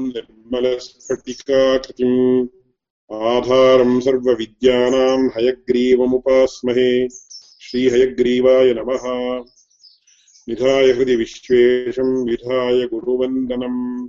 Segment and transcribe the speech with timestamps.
[0.00, 2.48] निर्मलस्फटिकाकृतिम्।
[3.12, 7.08] आधारम् सर्वविद्यानाम् हयग्रीवमुपास्महे।
[7.60, 9.44] श्रीहयग्रीवाय नमः।
[10.48, 14.08] निधाय हृदि विश्वेशम् विधाय गुरुवन्दनम्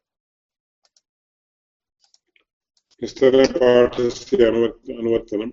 [3.04, 5.52] विस्तरपाठस्य अनुवर् अनुवर्तनम्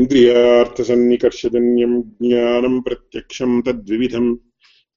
[0.00, 4.30] इन्द्रियार्थसन्निकर्षजन्यम् ज्ञानम् प्रत्यक्षम् तद्विविधम्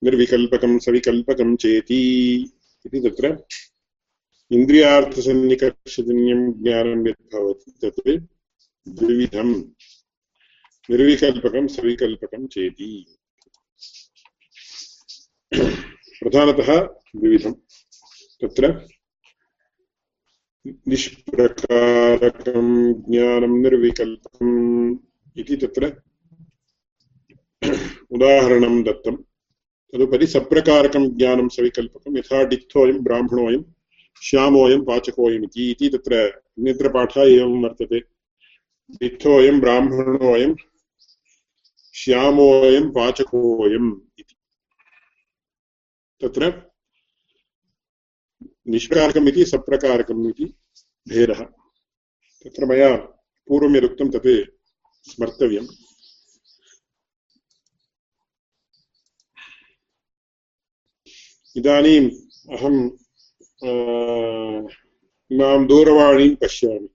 [0.06, 2.00] निर्विकल्पकम् सविकल्पकम् चेति
[2.86, 3.26] इति तत्र
[4.58, 8.02] इन्द्रियार्थसन्निकर्षजन्यम् ज्ञानम् यद् भवति तत्
[8.88, 9.54] द्विविधम्
[10.92, 13.06] निर्विकल्पकम् सविकल्पकम् चेति।
[16.22, 17.54] प्रधानतः द्विविधम्
[18.42, 18.88] तत्र
[20.88, 24.98] निष्प्रकारकम् ज्ञानम् निर्विकल्पकम्
[25.38, 26.02] इति तत्र
[28.12, 29.18] उदाहरणं दत्तं।
[29.94, 33.64] तदुपरि सप्रकारकं ज्ञानं सविकल्पकं यथा डित्थोऽयं, ब्राह्मणोऽयं,
[34.24, 38.04] श्यामोऽयं, पाचकोऽयम् इति। तत्र अन्यत्र एवं वर्तते।
[38.92, 40.56] डित्थोऽयं, ब्राह्मणोऽयं
[42.02, 44.36] श्यामोऽयं पाचकोऽयम् इति।
[46.22, 46.72] तत्र
[48.68, 50.46] निष्प्रकारकम् सप्रकारकम् इति
[51.10, 51.44] भेदः।
[52.44, 52.96] तत्र मया
[53.48, 54.58] पूर्वं यदुक्तं तत्
[55.10, 55.68] स्मर्तव्यम्।
[61.58, 62.12] इदानीम्
[62.58, 62.92] अहम्
[65.34, 66.90] इमां दूरवाणीं पश्यामि।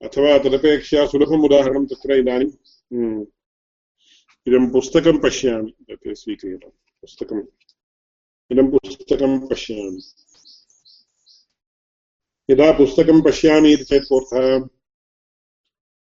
[0.00, 2.50] अथवा तदपेक्षया सुलभम् उदाहरणं तत्र इदानीं
[4.46, 6.70] इदं पुस्तकं पश्यामि, तत् स्वीक्रियतां
[7.00, 7.42] पुस्तकम्
[8.52, 10.02] इदं पुस्तकं पश्यामि।
[12.48, 14.68] यदा पुस्तकं पश्यामि इति चेत् कोऽर्थः?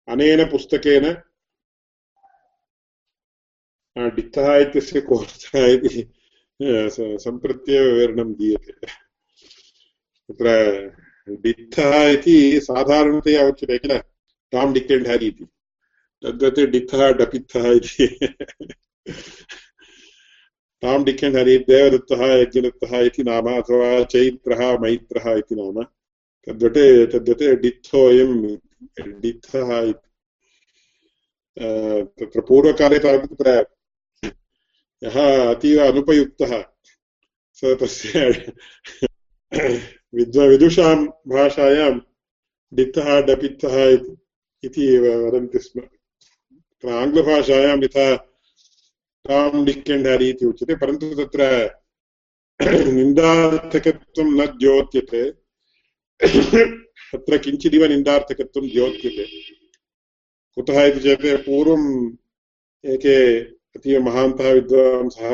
[0.08, 1.06] अनेन पुस्तकेन
[4.16, 6.02] डित्तः इत्यस्य कोऽर्थः इति
[7.24, 8.72] सम्प्रत्येव विवरणं दीयते।
[10.28, 10.48] तत्र
[11.28, 13.98] डित्थः इति साधारणतया उच्यते किल?
[14.52, 15.44] टाम् डिक् एण्ड् हेरि इति।
[16.22, 18.34] तद्वत् डित्थः डपित्थः इति।
[20.82, 25.84] तां डिक्केण्ड् हरि देवदत्तः, यज्ञदत्तः इति नाम, अथवा चैत्रः, मैत्रः इति नाम।
[26.46, 28.58] तद्वत् तद्वत् डित्थोऽयं
[29.20, 30.08] डित्थः इति।
[32.20, 33.66] तत्र पूर्वकाले तावत् तत्र
[35.04, 36.64] यः अतीव अनुपयुक्तः
[37.52, 38.52] स तस्य
[40.14, 40.96] विद्व विदुषां
[41.32, 41.92] भाषायां
[42.72, 43.76] डित्थः डपित्थः
[44.64, 48.06] इति वदन्ति स्म। तत्र आङ्ग्लभाषायां यथा
[49.24, 51.42] तां डिक्केण्डारि इति उच्यते, परन्तु तत्र
[52.96, 55.22] निन्दार्थकत्वं न द्योत्यते
[56.20, 59.24] तत्र किञ्चिदिव निन्दार्थकत्वं द्योत्यते
[60.56, 61.88] कुतः इति चेत् पूर्वम्
[62.84, 63.16] एके
[63.76, 65.30] अतीव महान्तः विद्वांसः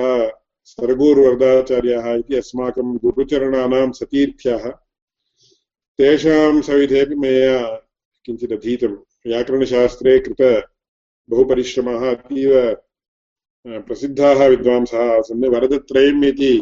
[0.68, 4.64] सर्गूर्वरदाचार्याः इति अस्माकं गुरुचरणानां सतीर्थ्याः।
[5.98, 7.56] तेषां सविधेपि मया
[9.26, 10.42] व्याकरणशास्त्रे कृत
[11.30, 12.50] बहुपरिश्रमः अतीव
[13.86, 16.52] प्रसिद्धाः विद्वांसः आसन्। वरदत्रयम् इति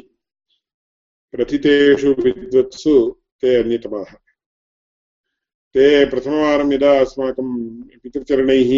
[1.32, 2.94] प्रथितेषु विद्वत्सु
[3.40, 4.14] ते अन्यतमाः।
[5.74, 7.48] ते प्रथमवारं यदा अस्माकं
[8.02, 8.72] पितृचरणैः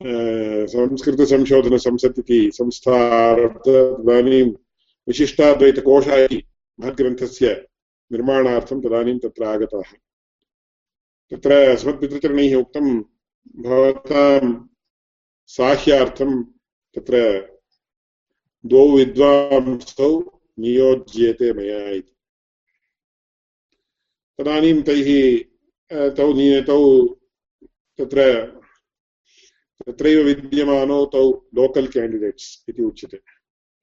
[0.00, 2.98] संस्कृतसंशोधनसंसत् इति संस्था
[3.64, 4.44] तदानीं
[5.08, 6.42] विशिष्टाद्वैतकोश इति
[6.78, 7.52] महद्ग्रन्थस्य
[8.10, 9.92] निर्माणार्थं तदानीं तत्र आगताः
[11.32, 12.98] तत्र अस्मत्पितृचरणैः उक्तं
[13.62, 14.64] भवतां
[15.50, 16.42] साह्यार्थं
[16.96, 17.22] तत्र
[18.64, 20.20] द्वौ विद्वांसौ
[20.58, 22.12] नियोज्येते मया इति
[24.38, 26.32] तदानीं तैः तौ
[26.62, 27.06] तौ
[27.98, 28.22] तत्र
[29.81, 31.23] तत्रैव विद्यमानौ तौ
[31.55, 33.17] लोकल् केण्डिडेट्स् इति उच्यते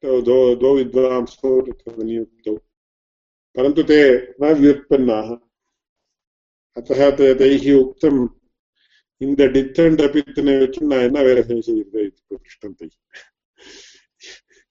[0.03, 2.57] तौ द्वौ द्वौ विद्वांसौ तत्र नियुक्तौ
[3.57, 4.01] परन्तु ते
[4.43, 5.31] न व्युत्पन्नाः
[6.77, 8.17] अतः तैः उक्तं
[9.21, 12.93] இந்த டித்தண்ட் அப்பித்தனை வச்சு நான் என்ன வேலை செய்கிறது इति पृष्टं तैः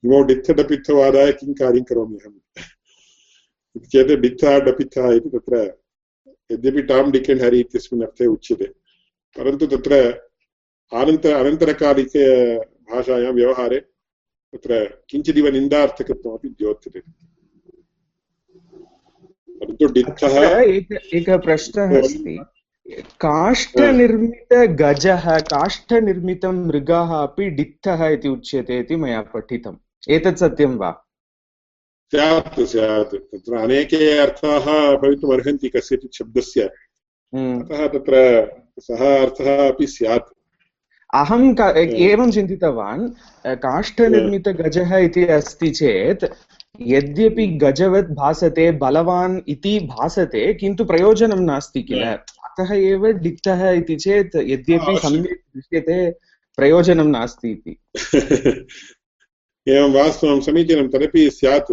[0.04, 2.39] इमौ डित्थडपित्थवादाय किं कार्यं करोमि अहम्
[3.75, 5.60] इति चेत् डित्था डपित्थः इति तत्र
[6.50, 8.68] यद्यपि टाम् डिक् एण्ड् हरि इत्यस्मिन् अर्थे उच्यते
[9.36, 9.94] परन्तु तत्र
[10.92, 13.82] अनन्तर अनन्तरकालिकभाषायां व्यवहारे
[14.52, 17.02] तत्र किञ्चिदिव निन्दार्थकत्वमपि द्योत्यते
[19.60, 20.60] परन्तु डित्थः
[21.19, 22.44] एकः प्रश्नः अस्ति।
[23.20, 29.76] काष्ठनिर्मितगजः काष्ठनिर्मितं मृगाः अपि डित्थः इति उच्यते इति मया पठितम्।
[30.10, 31.06] एतत् सत्यं वा?
[32.10, 36.70] स्यात् स्यात्। तत्र अनेके अर्थाः भवितुमर्हन्ति कस्यचित् शब्दस्य।
[37.34, 38.46] हम्म। अतः तत्र
[38.81, 40.33] सः अर्थः अपि स्यात्।
[41.14, 41.43] अहं
[41.76, 43.08] एवं चिन्तितवान्
[43.64, 46.25] काष्ठनिर्मितगजः इति अस्ति चेत्
[46.93, 54.37] यद्यपि गजवत् भासते बलवान् इति भासते किन्तु प्रयोजनं नास्ति किल। अतः एव डिक्तः इति चेत्
[54.37, 55.99] यद्यपि सम्यक् दृश्यते
[56.58, 57.76] प्रयोजनं नास्ति इति।
[59.67, 61.72] एवं वास्तवं समीचीनं तदपि स्यात्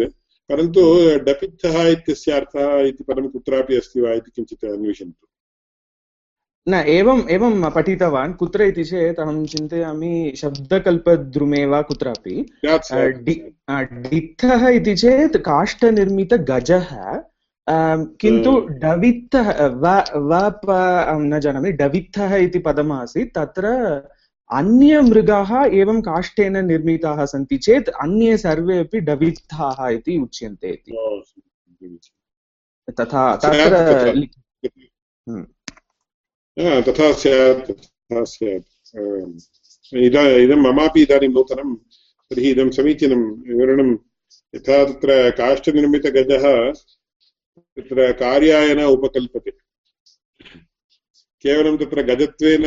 [0.50, 0.82] परन्तु
[1.26, 5.26] डपित्थः इत्यस्य अर्थः इति पदं कुत्रापि अस्ति वा इति किञ्चित् अन्विषन्तु।
[6.66, 12.34] न एवम् एवं पठितवान् कुत्र इति चेत् अहं चिन्तयामि शब्दकल्पद्रुमे वा कुत्रापि
[14.08, 16.90] डित्थः इति चेत् काष्ठनिर्मितगजः।
[18.22, 23.66] किन्तु डवित्थः अहं न जानामि डवित्थः इति पदमासीत् तत्र
[24.50, 25.50] अन्यमृगाः
[25.80, 30.92] एवं काष्ठेन निर्मिताः सन्ति चेत् अन्ये सर्वे अपि डवित्थाः इति उच्यन्ते इति।
[32.88, 33.72] तथा तत्र
[36.56, 41.74] तथा स्यात् तथा स्यात् इदा इदं ममापि इदानीं नूतनं
[42.30, 43.90] तर्हि इदं समीचीनं विवरणं
[44.54, 46.44] यथा तत्र काष्ठनिर्मितगजः
[47.76, 49.50] तत्र कार्याय न उपकल्पते
[51.44, 52.66] केवलं तत्र गजत्वेन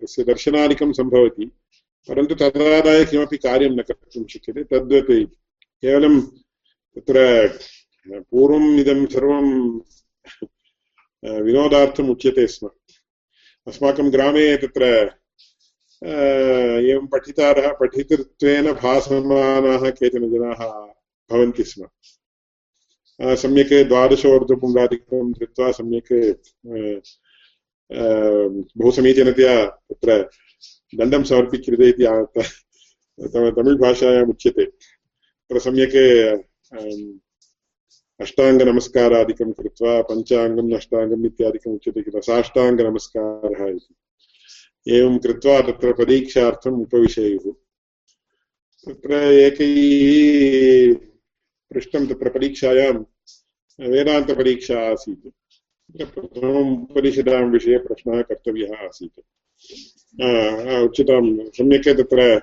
[0.00, 1.50] तस्य दर्शनादिकं सम्भवति
[2.08, 5.10] परन्तु तदादाय किमपि कार्यं न कर्तुं शक्यते तद्वत्
[5.82, 7.16] केवलं तत्र
[8.30, 9.48] पूर्वम् इदं सर्वं
[11.22, 12.68] विनोदार्थम् उच्यते स्म
[13.66, 14.84] अस्माकं ग्रामे तत्र
[16.02, 20.64] एवं पठितारः पठितृत्वेन भासमानाः केचन जनाः
[21.30, 21.86] भवन्ति स्म
[23.36, 26.12] सम्यक् द्वादशोर्ध्वपुङ्गादिकं धृत्वा सम्यक्
[28.76, 30.18] बहु समीचीनतया तत्र
[30.92, 32.04] दण्डं समर्पीक्रियते इति
[33.18, 35.96] तमिळ् भाषायाम् उच्यते तत्र सम्यक्
[38.20, 43.94] अष्टाङ्गनमस्कारादिकं कृत्वा पञ्चाङ्गम् अष्टाङ्गम् इत्यादिकम् उच्यते किल साष्टाङ्गनमस्कारः इति।
[44.96, 47.52] एवं कृत्वा तत्र परीक्षार्थम् उपविशेयुः।
[48.86, 50.94] तत्र एकैः
[51.72, 52.94] पृष्टं तत्र परीक्षायां,
[53.90, 55.28] वेदान्तपरीक्षा आसीत्।
[55.96, 59.18] प्रथमम् उपनिषदां विषये प्रश्नः कर्तव्यः आसीत्।
[60.84, 62.40] उच्यतां, सम्यक् तत्र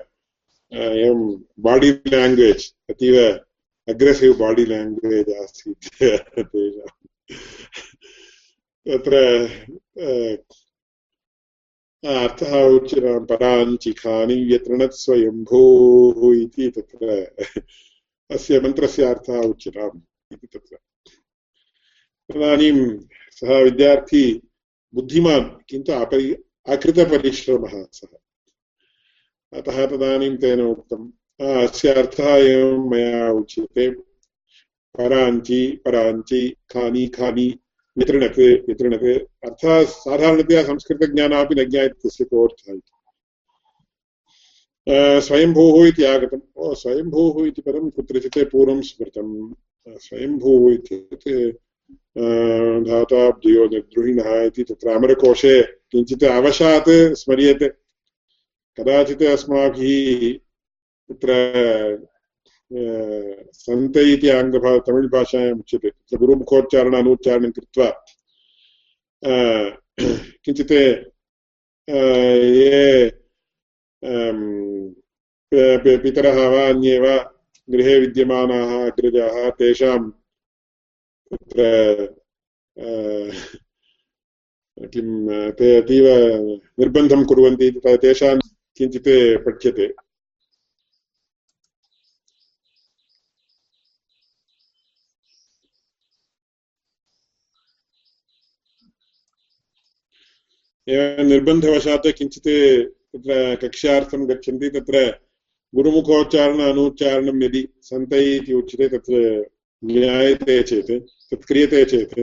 [0.72, 3.40] एवं बाडि लाङ्ग्वेज् अतीव
[3.88, 6.90] अग्रेसिव् बाडि लाङ्ग्वेज् आसीत् तेषां
[8.86, 9.14] तत्र
[12.04, 17.08] अर्थः उच्यतां पराञ्चिखानि व्यतृणत् स्वयम्भूः इति तत्र
[18.30, 20.00] अस्य मन्त्रस्य अर्थः उच्यताम्
[20.34, 20.76] इति तत्र
[22.30, 22.78] तदानीं
[23.38, 24.24] सः विद्यार्थी
[24.94, 26.32] बुद्धिमान् किन्तु अपरि
[26.74, 28.16] अकृतपरिश्रमः सः
[29.52, 31.10] अतः तदानीं तेन उक्तम्
[31.40, 33.90] अस्य अर्थः एवं मया उच्यते।
[34.98, 37.58] पराञ्चि पराञ्चि खानि खानि
[37.98, 39.04] वितृणत् वितृणत्
[39.46, 42.92] अर्थः साधारणतया संस्कृतज्ञानापि न ज्ञायते, तस्य कोऽर्थः इति।
[45.26, 49.54] स्वयंभूः इति आगतम्। ओ, स्वयंभूः इति पदं कुत्रचित् पूर्वं स्मृतं
[49.88, 51.50] स्वयंभूः इत्युक्ते
[52.90, 57.68] धाताब्दयो निर्द्रुहिणः इति तत्र अमरकोशे किञ्चित् अवशात् स्मर्यते।
[58.76, 60.45] कदाचित् अस्माभिः
[61.08, 61.30] तत्र
[63.54, 67.90] सन्त इति आङ्ग्लभा तमिळ् भाषायाम् उच्यते। तत्र गुरुमुखोच्चारण अनुच्चारणं कृत्वा
[70.44, 70.72] किञ्चित्
[72.56, 73.10] ये
[76.02, 77.14] पितरः वा, अन्ये वा,
[77.68, 79.98] गृहे विद्यमानाः, अग्रजाः, तेषां
[81.30, 81.60] तत्र
[84.92, 85.08] किं,
[85.58, 86.06] ते अतीव
[86.78, 88.36] निर्बन्धं कुर्वन्ति तेषां
[88.76, 89.08] किञ्चित्
[89.46, 89.86] पठ्यते।
[100.88, 102.48] एवं निर्बन्धवशात् किञ्चित्
[103.12, 105.18] तत्र कक्ष्यार्थं गच्छन्ति, तत्र
[105.74, 109.44] गुरुमुखोच्चारण अनुच्चारणं यदि सन्तै इति उच्यते, तत्र
[109.84, 110.90] ज्ञायते चेत्
[111.30, 112.18] तत् क्रियते चेत्,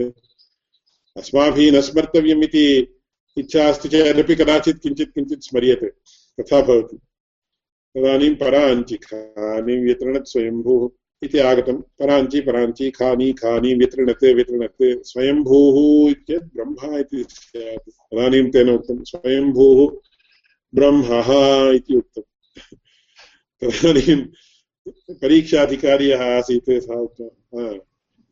[1.16, 2.96] अस्माभिः न स्मर्तव्यम् इति
[3.38, 5.88] इच्छा अस्ति चेदपि कदाचित् किञ्चित् किञ्चित् स्मर्यते,
[6.40, 6.96] तथा भवति।
[7.96, 16.54] तदानीं पराञ्चि खानि व्यतृणत् स्वयम्भूः। इति आगतं पराञ्चि पराञ्चि, खानि खानि व्यतृणत् व्यतृणत् स्वयम्भूः इत्येतत्
[16.54, 19.80] ब्रह्म इति स्यात्। तदानीं तेन उक्तं स्वयम्भूः
[20.74, 21.28] ब्रह्मः
[21.74, 22.28] इति उक्तम्।
[23.60, 24.16] तदानीं
[25.20, 26.98] परीक्षाधिकारी यः आसीत् सः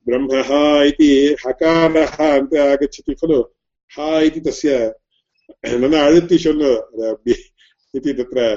[0.06, 0.50] ब्रह्मः
[0.84, 1.10] इति
[1.46, 3.40] हकारः अन्ते आगच्छति खलु।
[3.90, 4.94] हा इति तस्य
[5.66, 6.62] न अழுत्ति शोल्
[7.96, 8.56] इति तत्र,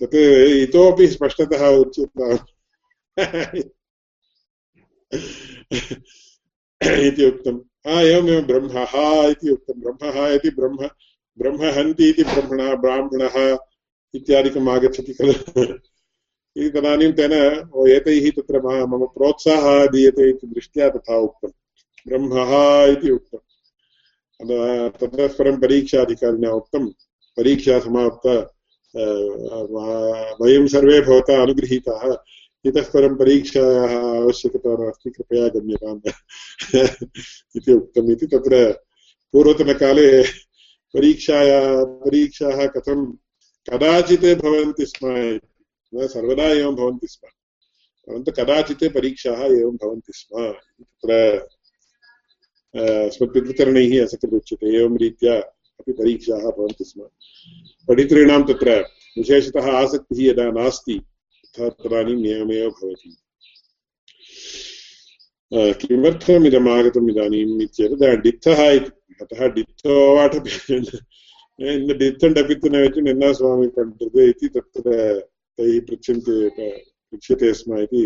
[0.00, 2.38] तत् इतोपि स्पष्टतः उच्यताम्।
[7.06, 7.56] इति उक्तं
[7.86, 10.88] हा, एवमेव ब्रह्म, हा इति उक्तं ब्रह्मः इति ब्रह्म
[11.38, 13.36] ब्रह्म, हन्ति इति ब्रह्मणः, ब्राह्मणः
[14.14, 15.32] इत्यादिकम् आगच्छति खलु।
[16.56, 21.50] इति तदानीं तेन एतैः तत्र मम प्रोत्साहः दीयते इति दृष्ट्या तथा उक्तं
[22.06, 22.50] ब्रह्मः
[22.92, 23.38] इति उक्तं
[25.00, 26.86] ततः परं परीक्षाधिकारिणा उक्तं
[27.36, 28.34] परीक्षा समाप्ता
[30.40, 32.04] वयं सर्वे भवता अनुगृहीताः।
[32.66, 36.00] इतः परं परीक्षायाः आवश्यकता नास्ति, कृपया गम्यताम्
[37.56, 38.72] इति उक्तम् इति तत्र
[39.32, 40.22] पूर्वतनकाले
[40.94, 43.12] परीक्षाया, परीक्षाः कथं
[43.70, 45.38] कदाचित् भवन्ति स्म
[46.06, 47.28] सर्वदा एवं भवन्ति स्म।
[48.06, 50.52] परन्तु कदाचित् परीक्षाः एवं भवन्ति स्म
[50.82, 51.12] तत्र
[53.06, 55.40] अस्मत्पितृचरणैः असकृत् एवं रीत्या
[55.80, 57.02] अपि परीक्षाः भवन्ति स्म।
[57.88, 58.80] पठितॄणां तत्र
[59.18, 61.02] विशेषतः आसक्तिः यदा नास्ति
[61.54, 63.16] तथा तदानीं नियमेव भवति
[65.80, 70.86] किमर्थमिदम् आगतम् इदानीम् इति अतः डित्थो वाटपेन्
[71.98, 74.86] डित्थन् डपित्तन वेचि निन्नास्वामी पण्डित इति तत्र
[75.58, 78.02] तैः पृच्छन्ति पृच्छ्यते स्म इति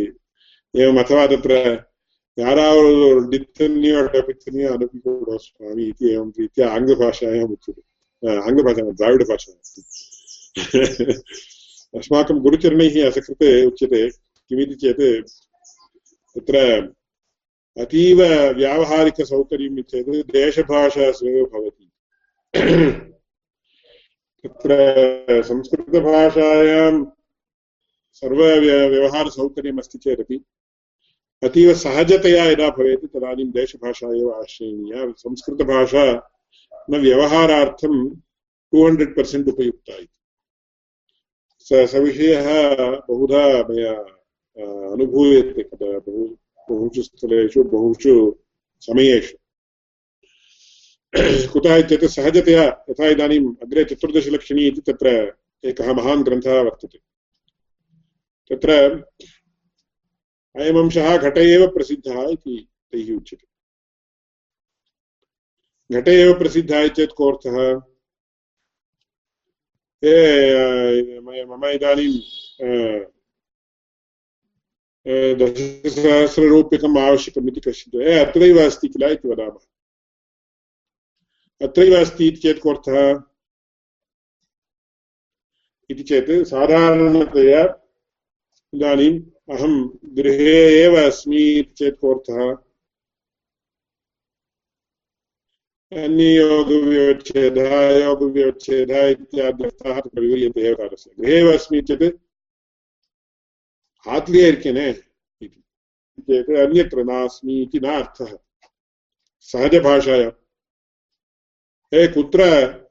[0.75, 1.53] एवम् अथवा तत्र
[5.39, 7.83] स्वामी इति एवं रीत्या आङ्ग्लभाषायाम् उच्यते
[8.39, 9.63] आङ्ग्लभाषायां द्राविडभाषायाम्
[11.95, 14.09] अस्माकं गुरुचरणैः असकृते उच्यते,
[14.51, 15.01] किमिति चेत्
[16.37, 16.59] तत्र
[17.77, 18.19] अतीव
[18.57, 21.87] व्यावहारिकसौकर्यम् चेत् देशभाषासु एव भवति।
[24.45, 27.05] तत्र संस्कृतभाषायां
[28.13, 30.45] सर्वव्यवहारसौकर्यम् अस्ति चेदपि,
[31.43, 36.05] अतीव सहजतया यदा भवेत् तदानीं देशभाषा एव आश्रयणीया, संस्कृतभाषा
[36.91, 37.95] न व्यवहारार्थं
[38.73, 40.18] टु हण्ड्रेड् पर्सेण्ट् उपयुक्ता इति।
[41.73, 42.47] सविषयः
[43.09, 43.93] बहुधा मया
[44.93, 46.37] अनुभूयते बहु,
[46.71, 48.37] बहुषु स्थलेषु, बहुषु
[48.81, 49.37] समयेषु।
[51.53, 56.99] कुतः इत्येतत् सहजतया, यथा इदानीम् अग्रे चतुर्दशलक्षणी इति तत्र एकः महान् ग्रन्थः वर्तते।
[58.51, 58.73] तत्र
[60.57, 63.47] अयमंशः घटे एव प्रसिद्धः इति तैः उच्यते।
[65.95, 67.88] घटे एव प्रसिद्धः चेत् कोऽर्थः?
[70.03, 72.15] मम इदानीं
[75.41, 79.65] दशसहस्ररूप्यकम् आवश्यकम् इति कश्चित् ए, अत्रैव अस्ति किल इति वदामः।
[81.61, 83.01] अत्रैव अस्ति इति चेत् कोऽर्थः
[85.91, 87.63] इति चेत् साधारणतया,
[88.73, 89.19] इदानीम्
[89.53, 89.75] अहं
[90.17, 92.68] गृहे एव अस्मि इति चेत् कोऽर्थः
[95.93, 102.05] अन्ययोगव्यवच्छेदः योगव्यवच्छेदः इत्याद्यर्थाः विवर्यन्ते एव कार्यस्य गृहे एव अस्मि चेत्
[104.07, 105.49] आत्मीयर्क्यने इति
[106.29, 108.37] चेत् अन्यत्र नास्मि इति न अर्थः
[109.49, 110.37] सहजभाषायाम्
[111.93, 112.41] हे कुत्र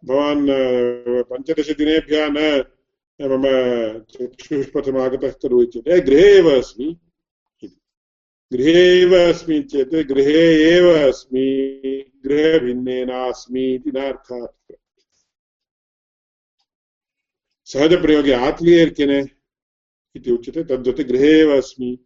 [0.10, 0.46] भवान्
[1.30, 2.40] पञ्चदशदिनेभ्यः न
[3.20, 3.46] मम
[4.12, 6.96] चक्षुष्पथम् आगतः खलु हे गृहे एव अस्मि
[8.54, 11.82] गृहे एव अस्मि चेत् गृहे एव अस्मि
[12.26, 14.48] गृहभिन्ने नास्मि इति नार्थः
[17.66, 19.26] सहजप्रयोगे आत्मीयर्क्यने
[20.16, 21.98] इति उच्यते, तद्वत् गृहे एव अस्मि।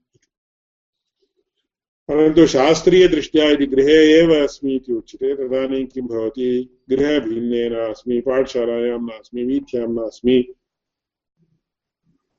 [2.07, 6.79] परन्तु शास्त्रीयदृष्ट्या यदि गृहे एव अस्मि इति उच्यते, तदानीं किं भवति?
[6.89, 10.53] गृहभिन्ने पाठशालायां नास्मि, वीथ्यां नास्मि,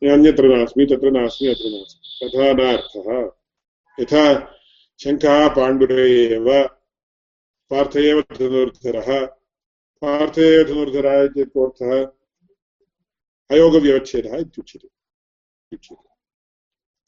[0.02, 3.41] अन्यत्र नास्मि, तत्र नास्मि, अत्र नास्मि। तथा नार्थः
[4.00, 4.54] यथा
[5.02, 6.68] शङ्खः पाण्डुरे एव
[7.70, 9.26] पार्थ एव धनुर्धरः
[10.02, 12.04] पार्थ एव धनुर्धरः इत्यर्थः
[13.50, 14.88] अयोगव्यवच्छेदः इत्युच्यते।
[15.72, 16.08] उच्यते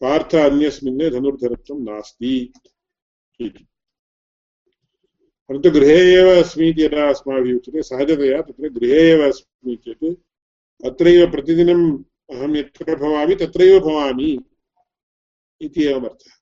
[0.00, 2.52] पार्थ अन्यस्मिन् धनुर्धरत्वं नास्ति।
[3.40, 3.66] इति।
[5.48, 10.14] परन्तु गृहे एव अस्मि इति यदा अस्माभिः उच्यते, सहजतया तत्र गृहे एव अस्मि चेत्
[10.86, 14.44] अत्रैव प्रतिदिनम् अहं यत्र भवामि तत्रैव भवामि
[15.60, 16.33] इति एवमर्थः।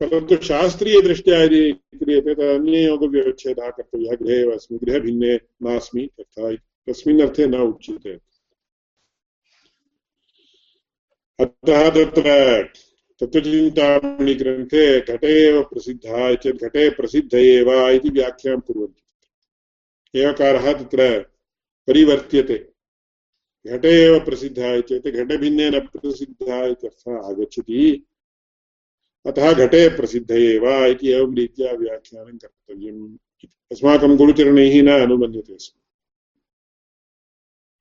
[0.00, 7.46] परन्तु शास्त्रीयदृष्ट्या यदि क्रियते, तद् अन्ययोगव्यवच्छेदः कर्तव्यः, गृहे एव अस्मि गृहभिन्ने नास्मि तथा तस्मिन् अर्थे
[7.46, 8.18] न उच्यते।
[11.40, 12.62] अतः तत्र
[13.20, 21.18] तत्त्वचिन्तामणिग्रन्थे घटे एव प्रसिद्धः चेत् घटे प्रसिद्ध एव इति व्याख्यां कुर्वन्ति। एवकारः तत्र
[21.86, 22.58] परिवर्त्यते।
[23.66, 28.06] घटे एव प्रसिद्धः चेत् घटभिन्नेन प्रसिद्धः इत्यर्थः आगच्छति।
[29.26, 33.16] अतः घटे प्रसिद्ध इति एवं रीत्या व्याख्यानं कर्तव्यम्
[33.72, 35.78] अस्माकं गुरुचरणैः न अनुमन्यते स्म।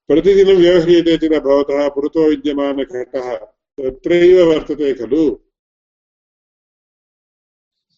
[0.10, 3.36] प्रतिदिनं व्यवह्रियते चेत् भवतः पुरतो विद्यमानघटः
[3.77, 5.24] तत्रैव वर्तते खलु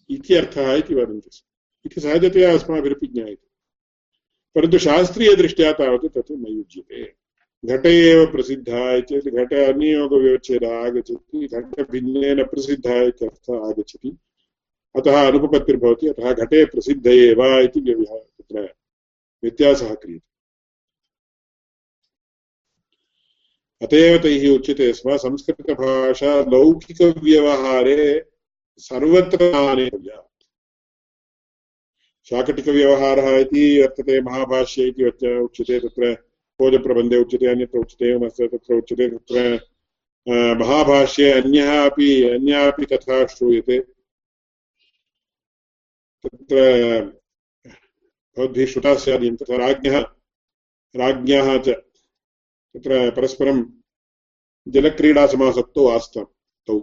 [0.10, 1.46] इति वदन्ति स्म।
[1.86, 3.48] इति सहजतया अस्माभिरपि ज्ञायते
[4.56, 7.21] परन्तु शास्त्रीयदृष्ट्या तावत् तत् न युज्यते।
[7.66, 14.18] घटे एव प्रसिद्धः चेत् घटे अन्ययोगव्यवच्छेदः आगच्छति घटभिन्नेन प्रसिद्धः इत्यर्थः आगच्छति।
[14.96, 18.62] अतः अनुपपत्तिर्भवति, अतः घटे प्रसिद्ध एव इति तत्र
[19.44, 20.30] व्यत्यासः क्रियते।
[23.82, 28.26] अत एव तैः उच्यते स्म संस्कृतभाषा लौकिकव्यवहारे
[28.78, 30.28] सर्वत्र आनेतव्या
[32.30, 36.31] शाकटिकव्यवहारः इति वर्तते, महाभाष्ये इति उच्यते तत्र
[36.62, 39.60] भोजप्रबन्धे उच्यते, अन्यत्र उच्यते तत्र उच्यते, तत्र
[40.60, 43.80] महाभाष्ये अन्यः अपि अन्यः अपि तथा श्रूयते।
[46.24, 46.56] तत्र,
[48.38, 50.00] भवद्भिः श्रुता स्यादियं तथा राज्ञः,
[50.96, 51.70] राज्ञाः च,
[52.74, 53.64] तत्र परस्परं
[54.68, 56.26] जलक्रीडासमासक्तौ आस्तां
[56.68, 56.78] तौ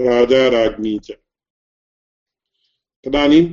[0.00, 1.12] राजा, राज्ञी च।
[3.04, 3.44] तदानीं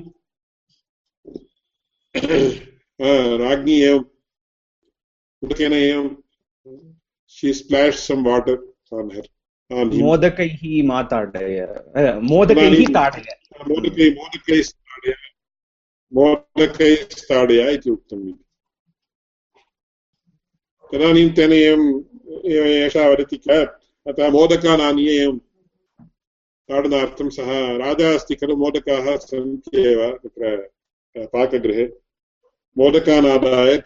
[3.38, 4.06] राज्ञी एवम्
[5.44, 6.08] उदकेन एवं
[7.36, 8.62] शी स्प्लाश् सम् वाटर्
[9.00, 9.30] आन् हर्
[10.02, 10.62] मोदकैः
[12.30, 13.26] मोदकैः ताडय।
[13.70, 14.08] मोदकै
[16.12, 18.26] मोदकै स्थाडय इति उक्तम्
[20.92, 21.88] तदानीं तेन एवम्
[22.52, 23.38] एषा वदति
[24.10, 25.38] अतः मोदकान् आनीय एवं
[26.70, 27.50] ताडनार्थं सः
[27.84, 30.44] राजा अस्ति खलु मोदकाः सन्ति एव तत्र
[31.34, 31.86] पाकगृहे।
[32.78, 33.78] मोदकान् आदाय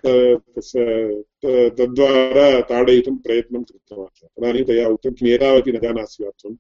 [1.78, 6.56] तद्वारा ताडयितुं प्रयत्नं कृतवान्। तदानीं तया उक्तं किम् एतावती न जानासि वा त्वं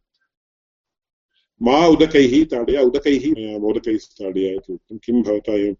[1.61, 3.25] मा उदकैः ताडय, उदकैः
[3.59, 5.75] मोदकैः ताडय इति उक्तं। किं भवता एवम्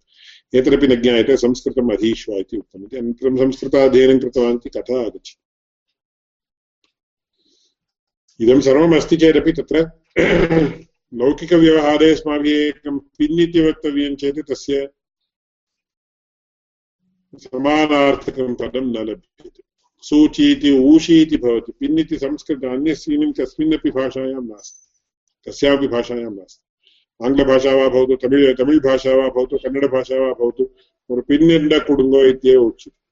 [0.56, 5.42] एतदपि न ज्ञायते, संस्कृतम् अधीष्व इति उक्तम्। इति अनन्तरं संस्कृताध्ययनं कृतवान् इति कथा आगच्छति।
[8.40, 9.78] इदं सर्वम् अस्ति चेदपि तत्र
[11.14, 14.90] लौकिकव्यवहारे अस्माभिः एकं पिन् इति वक्तव्यं चेत् तस्य
[17.38, 19.64] समानार्थकं पदं न लभ्यते।
[20.02, 20.52] सूची
[21.22, 26.66] इति भवति। संस्कृत अन्यस्मिन् कस्मिन्नपि भाषायां नास्ति। कस्यापि भाषायां नास्ति।
[27.26, 30.72] आङ्ग्लभाषा वा भवतु, तमिळ् भाषा वा भवतु, कन्नडभाषा वा भवतु
[31.22, 33.06] पिन्निण्ड कुडुङ्गो इत्येव उच्यते।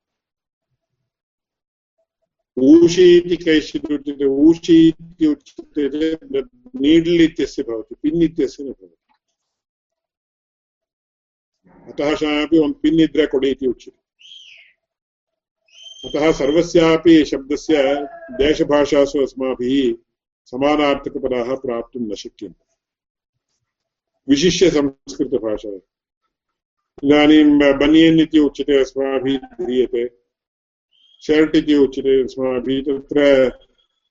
[2.62, 6.14] ऊषि इति कैश्चित् उच्यते ऊषि इति उच्यते
[6.80, 9.14] नीड्ल् इत्यस्य भवति पिन् इत्यस्य न भवति।
[11.92, 14.03] अतः शापि पिन् इद्रे कोडि इति उच्यते।
[16.06, 17.84] अतः सर्वस्यापि शब्दस्य
[18.32, 19.94] देशभाषासु अस्माभिः
[20.46, 22.66] समानार्थकपदाः प्राप्तुं न शक्यन्ते।
[24.30, 25.70] विशिष्य संस्कृतभाषा।
[27.04, 30.10] इदानीं बनियन् इति उच्यते, अस्माभिः ध्रियते।
[31.22, 33.50] शर्ट् इति उच्यते, अस्माभिः तत्र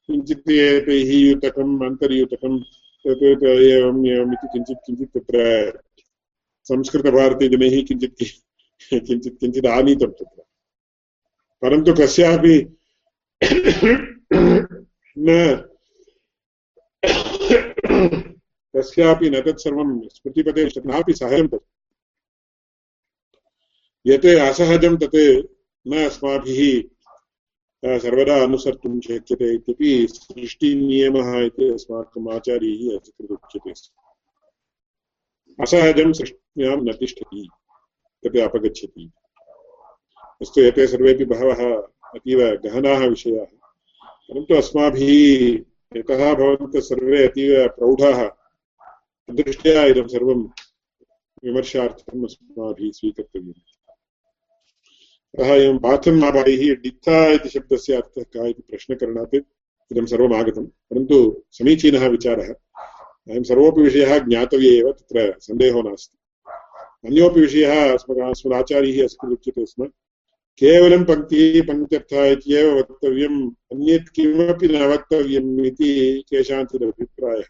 [0.07, 2.61] किञ्चित् एतैः युतकम् अन्तर्युतकं
[3.07, 5.39] तत् एवम् एवम् इति किञ्चित् किञ्चित् तत्र
[7.89, 8.17] किञ्चित्
[9.07, 10.42] किञ्चित् किञ्चित् आनीतं तत्र।
[11.63, 12.57] परन्तु कस्यापि
[15.17, 15.29] न
[18.75, 21.67] कस्यापि न तत्सर्वं स्मृतिपदे नापि सहजं तत्
[24.07, 25.17] यत् असहजं तत्
[25.87, 26.61] न अस्माभिः
[28.03, 32.97] सर्वदा अनुसर्तुं शक्यते इत्यपि सृष्टिनियमः इति अस्माकम् आचार्यैः
[33.35, 33.73] उच्यते
[35.59, 37.49] असहजं सृष्ट्यां न तिष्ठति,
[38.23, 39.11] तत् अपगच्छति।
[40.43, 41.83] अस्तु एते सर्वेपि बहवः
[42.15, 43.45] अतीव गहनाः विषयाः।
[44.05, 45.53] परन्तु अस्माभिः
[45.99, 48.31] यतः भवन्तः सर्वे अतीव प्रौढाः।
[49.35, 50.43] दृष्ट्या इदं सर्वं
[51.45, 53.53] विमर्शार्थम् अस्माभिः स्वीकर्तव्यम्।
[55.39, 62.09] अतः एवं पार्थन्माभायैः डित्था इति शब्दस्य अर्थः कः इति प्रश्नकरणात् इदं सर्वम् आगतं। परन्तु समीचीनः
[62.09, 62.49] विचारः,
[63.31, 66.19] अयं सर्वोपि विषयः ज्ञातव्य एव, तत्र सन्देहो नास्ति।
[67.09, 69.91] अन्योपि विषयः अस्मत् अस्मदाचार्यैः अस्मत् उच्यते स्म।
[70.59, 73.39] केवलं पङ्क्तिः पङ्क्त्यर्थः इत्येव वक्तव्यम्,
[73.73, 75.91] अन्यत् किमपि न वक्तव्यम् इति
[76.31, 77.49] केषाञ्चित् अभिप्रायः।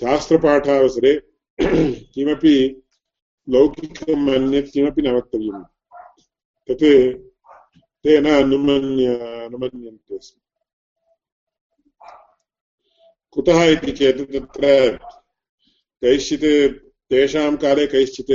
[0.00, 1.12] शास्त्रपाठावसरे
[2.14, 2.82] किमपि
[3.48, 5.64] लौकिकम् अन्यत् किमपि न वक्तव्यम्।
[6.68, 6.84] तत्
[8.04, 9.06] ते न अनुमन्य,
[9.46, 10.40] अनुमन्यन्ते स्म
[13.32, 14.98] कुतः इति चेत् तत्र
[16.02, 16.44] कैश्चित्
[17.10, 18.30] तेषां काले कैश्चित्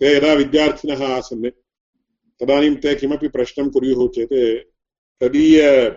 [0.00, 1.50] ते यदा विद्यार्थिनः आसन्,
[2.40, 4.64] तदानीं ते किमपि प्रश्नं कुर्युः चेत्,
[5.20, 5.88] तदीय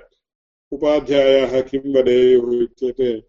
[0.71, 3.21] उपाध्यायाः किं वदेयुः चेत्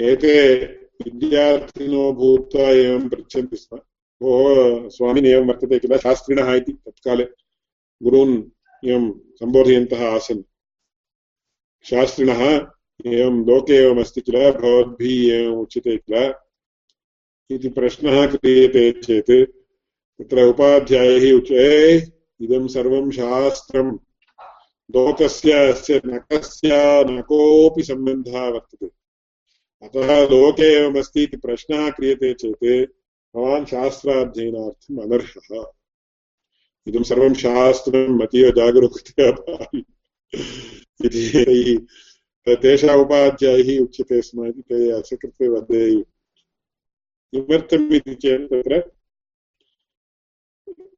[0.00, 0.56] एते
[1.04, 3.76] विद्यार्थिनो भूत्वा एवं पृच्छन्ति स्म।
[4.22, 5.98] भोः स्वामिन् एवं वर्तते किल?
[5.98, 7.24] शास्त्रिणः इति तत्काले
[8.02, 8.42] गुरून्
[8.84, 10.42] एवं सम्बोधयन्तः आसन्।
[11.84, 12.66] शास्त्रिणः,
[13.06, 14.50] एवं लोके एवमस्ति किल?
[14.50, 16.34] भवद्भिः एवम् उच्यते किल?
[17.50, 19.50] इति प्रश्नः क्रियते चेत्।
[20.22, 21.96] तत्र उपाध्यायैः उच्यते
[22.44, 23.92] इदं सर्वं शास्त्रं।
[24.96, 26.68] लोकस्य, अस्य नकस्य
[27.04, 28.86] न कोऽपि सम्बन्धः वर्तते।
[29.82, 32.90] अतः लोके एवमस्ति इति प्रश्नः क्रियते चेत्,
[33.36, 35.64] भवान् शास्त्राध्ययनार्थम् अनर्हः।
[36.86, 39.28] इदं सर्वं शास्त्रम् अतीव जागरूकतया
[41.04, 41.86] इति
[42.48, 46.02] तेषाम् उपाध्यायैः उच्यते स्म इति ते असकृत्य वदेयुः
[47.34, 48.92] किमर्थम् इति चेत् तत्र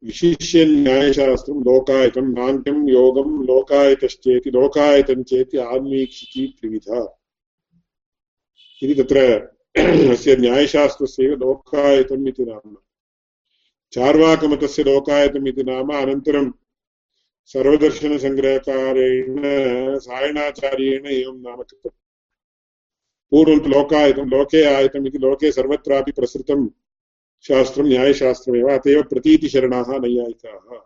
[0.05, 7.19] विशिष्य न्यायशास्त्रं लोकायतं नान्त्यं योगं लोकायतश्चेति, लोकायतं चेति आन्वीक्षिकी त्रिविधा।
[8.83, 9.19] इति तत्र
[10.13, 12.77] अस्य न्यायशास्त्रस्यैव लोकायतम् इति नाम।
[13.93, 16.53] चार्वाकमतस्य लोकायतम् इति नाम अनन्तरं
[17.47, 19.37] सर्वदर्शनसङ्ग्रहकारेण
[19.99, 22.02] सायणाचार्येण एवं नाम कृतम्।
[23.33, 26.69] पूर्वं तु लोकायतं लोके आयतम् इति लोके सर्वत्रापि प्रसृतं
[27.49, 30.77] शास्त्रं, न्यायशास्त्रमेव अत एव प्रतीतिशरणाः नैयायिकाः।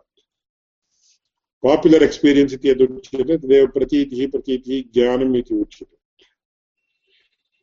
[1.63, 5.97] पाप्युलर् एक्स्पीरियन्स् इति यदुच्यते तदेव प्रतीतिः प्रतीतिः ज्ञानम् इति उच्यते।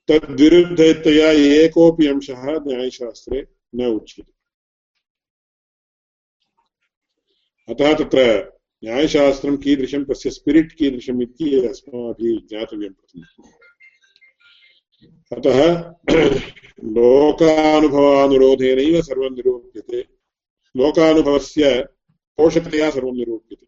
[0.09, 4.35] तद्विरुद्धतया एकोऽपि अंशः न्यायशास्त्रे न उच्यते।
[7.73, 8.53] अतः तत्र
[8.85, 13.64] न्यायशास्त्रं कीदृशं, तस्य स्पिरिट् कीदृशम् इति अस्माभिः ज्ञातव्यं प्रथमम्।
[15.07, 15.95] अतः
[16.85, 20.05] लोकानुभवानुरोधेनैव सर्वं निरूप्यते।
[20.77, 21.89] लोकानुभवस्य
[22.37, 23.67] पोषकतया सर्वं निरूप्यते।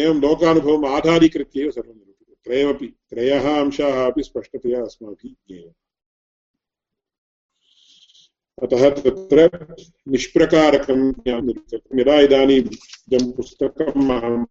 [0.00, 5.72] एवं लोकानुभवम् आधारीकृत्य एव सर्वं निरूप्यते। त्रयमपि, त्रयः अंशाः अपि स्पष्टतया अस्माभिः ज्ञेयम्
[8.62, 9.50] अतः तत्र
[10.08, 14.44] निष्प्रकारकं निरूपितम् यदा इदानीं इदं पुस्तकम् अहं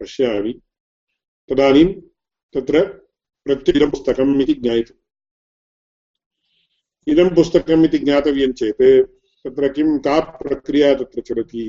[0.00, 0.60] पश्यामि,
[1.48, 1.94] तदानीं
[2.54, 3.00] तत्र
[3.46, 4.94] प्रत्युदं पुस्तकम् इति ज्ञायते
[7.06, 8.82] इदं पुस्तकम् इति ज्ञातव्यं चेत्
[9.44, 11.64] तत्र किं का प्रक्रिया तत्र चलति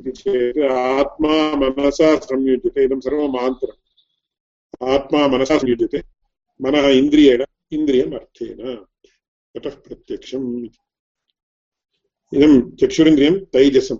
[0.00, 6.02] इति चेत् आत्मा मनसा संयुज्यते इदं सर्वम् आन्तरम् आत्मा मनसा संयुज्यते
[6.60, 8.74] मनः इन्द्रियेण इन्द्रियम् अर्थेन
[9.54, 10.48] ततः प्रत्यक्षम्
[12.32, 13.96] इदं चक्षुरिन्द्रियं तैजसं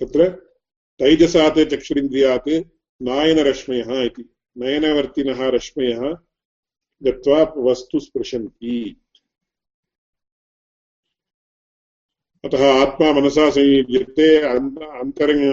[0.00, 0.28] तत्र
[1.00, 2.48] तैजसात् चक्षुरिन्द्रियात्
[3.00, 4.24] नायनरश्मयः इति
[4.58, 6.18] नयनवर्तिनः रश्मयः
[7.02, 9.00] गत्वा वस्तु स्पृशन्ति
[12.44, 15.44] अतः आत्मा मनसा संयुज्यते अन्तरङ्ग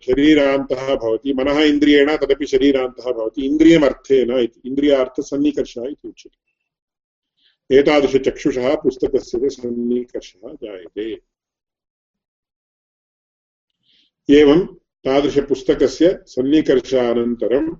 [0.00, 10.52] शरीरान्तः भवति। मनः इन्द्रियेण तदपि शरीरान्तः भवति। इन्द्रियमर्थेन इति इन्द्रियार्थसन्निकर्षः इति उच्यते। एतादृशचक्षुषः पुस्तकस्य सन्निकर्षः
[10.52, 11.20] जायते।
[14.30, 14.66] एवं
[15.04, 17.74] तादृशपुस्तकस्य सन्निकर्षानन्तरम्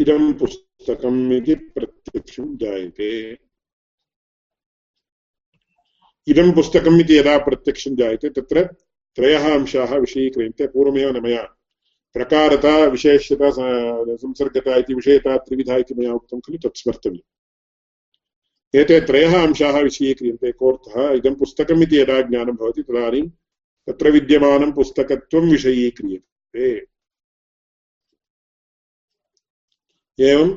[0.00, 3.32] इदं पुस्तकम् इति प्रत्यक्षं जायते।
[6.26, 8.64] इदं पुस्तकम् इति यदा प्रत्यक्षं जायते, तत्र
[9.16, 11.42] त्रयः अंशाः विषयीक्रियन्ते पूर्वमेव न मया।
[12.14, 13.50] प्रकारता, विशेष्यता
[14.16, 21.10] संसर्गता इति विषयता, त्रिविधा इति मया उक्तं खलु तत् स्मर्तव्यम् एते त्रयः अंशाः विषयीक्रियन्ते कोऽर्थः?
[21.10, 23.28] इदं पुस्तकम् इति यदा ज्ञानं भवति, तदानीं
[23.86, 26.80] तत्र विद्यमानं पुस्तकत्वं विषयीक्रियते
[30.20, 30.56] एवम्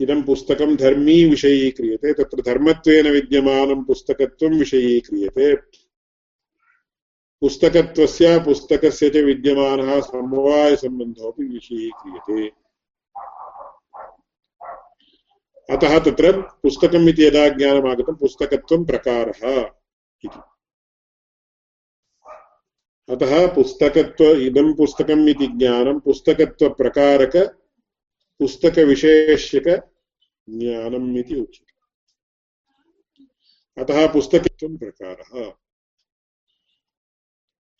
[0.00, 5.56] इदं पुस्तकं धर्मी विषयीक्रियते, तत्र धर्मत्वेन विद्यमानं पुस्तकत्वं विषयीक्रियते।
[7.40, 12.48] पुस्तकत्वस्य, पुस्तकस्य च विद्यमानः समवायसम्बन्धोऽपि विषयीक्रियते।
[15.76, 19.70] अतः तत्र पुस्तकम् इति यदा ज्ञानमागतं, पुस्तकत्वं प्रकारः
[20.24, 20.40] इति।
[23.12, 27.58] अतः पुस्तकत्व, इदं पुस्तकम् इति ज्ञानं पुस्तकत्वप्रकारक
[28.42, 31.72] पुस्तकविशेष्यकज्ञानम् इति उच्यते।
[33.82, 35.52] अतः पुस्तकत्वं प्रकारः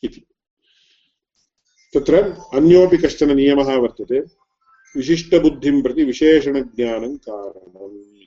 [0.02, 0.26] इति।
[1.94, 4.42] तत्र अन्योपि कश्चन नियमः वर्तते।
[4.96, 8.20] विशिष्टबुद्धिं प्रति विशेषणज्ञानं कारणम्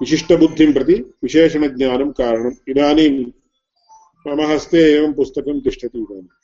[0.00, 3.32] विशिष्टबुद्धिं प्रति विशेषणज्ञानं कारणम्। इदानीं
[4.26, 6.41] मम हस्ते एवं पुस्तकं तिष्ठति इदानीं।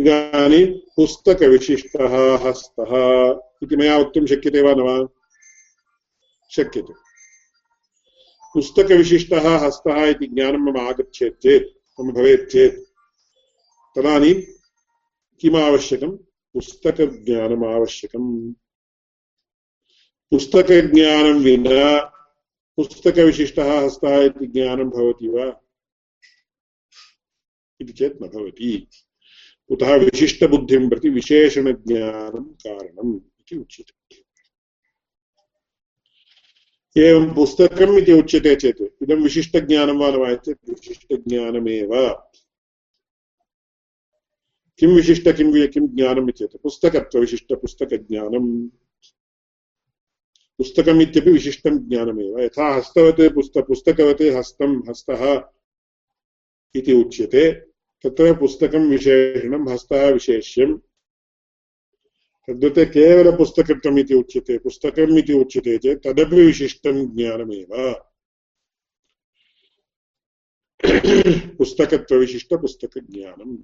[0.00, 2.92] इदानीं पुस्तकविशिष्टः हस्तः
[3.62, 5.08] इति मया वक्तुं शक्यते वा न वा?
[6.50, 6.92] शक्यते।
[8.54, 12.74] पुस्तकविशिष्टः हस्तः इति ज्ञानं मम आगच्छेत् चेत्, मम भवेत् चेत्,
[13.98, 14.34] तदानीं
[15.40, 16.16] किम् आवश्यकं
[16.54, 18.52] पुस्तकज्ञानम् आवश्यकम्।
[20.30, 22.00] पुस्तकज्ञानं विना
[22.76, 25.60] पुस्तकविशिष्टः हस्तः इति ज्ञानं भवति वा?
[27.80, 28.88] इति चेत् न भवति।
[29.70, 34.20] कुतः विशिष्टबुद्धिं प्रति विशेषणज्ञानं कारणम् इति उच्यते।
[37.00, 40.70] एवं पुस्तकम् इति उच्यते चेत् इदं विशिष्टज्ञानं वा न वा चेत्
[44.78, 48.68] किं विशिष्ट, किं किं ज्ञानम् इत्येतत् पुस्तकत्वविशिष्टपुस्तकज्ञानम्
[50.58, 55.42] पुस्तकम् इत्यपि विशिष्टं ज्ञानमेव। यथा हस्तवत्, पुस्त, पुस्तकवत् हस्तं हस्तः
[56.74, 57.69] इति उच्यते।
[58.04, 60.78] तत्र पुस्तकं विशेषणं हस्तः विशेष्यं
[62.48, 67.94] तद्वत् केवलपुस्तकत्वम् इति उच्यते, पुस्तकम् इति उच्यते चेत् तदपि विशिष्टं ज्ञानमेव।
[71.58, 73.58] पुस्तकत्वविशिष्टपुस्तकज्ञानम्।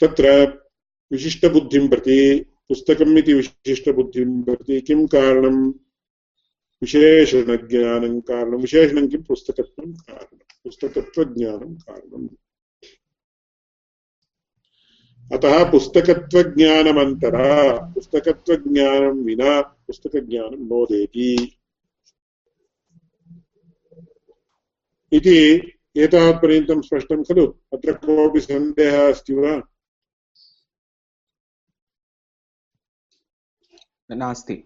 [0.00, 0.54] तत्र
[1.12, 5.72] विशिष्टबुद्धिं प्रति, पुस्तकम् इति विशिष्टबुद्धिं प्रति किं कारणं
[6.82, 12.26] विशेषणज्ञानं कारणं विशेषणं किं पुस्तकत्वं कारणं पुस्तकत्वज्ञानं
[15.30, 17.52] अतः पुस्तकत्वज्ञानमन्तरा
[17.94, 21.30] पुस्तकत्वज्ञानं विना पुस्तकज्ञानं नोदेति
[25.12, 25.38] इति
[25.96, 29.54] एतावत्पर्यन्तं स्पष्टं खलु अत्र कोऽपि सन्देहः अस्ति वा
[34.10, 34.62] नास्ति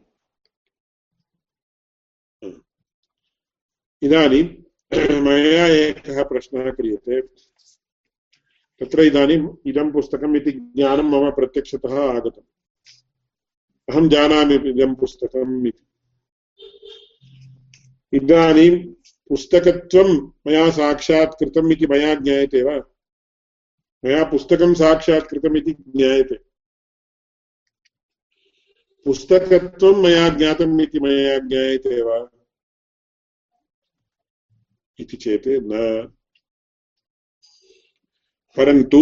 [4.02, 4.44] इदानीं,
[5.20, 7.20] मया एकः प्रश्नः क्रियते।
[8.80, 12.44] तत्र इदानीम् इदं पुस्तकम् इति ज्ञानं मम प्रत्यक्षतः आगतम्।
[13.90, 15.86] अहं जानामि इदं पुस्तकम् इति।
[18.12, 18.92] इदानीं
[19.28, 22.90] पुस्तकत्वं मया साक्षात् कृतम् इति मया ज्ञायते वा?
[24.04, 26.34] मया पुस्तकं साक्षात् कृतम् इति ज्ञायते।
[29.04, 32.30] पुस्तकत्वं मया ज्ञातम् इति मया ज्ञायते वा?
[34.98, 35.80] इति चेत् न।
[38.56, 39.00] परन्तु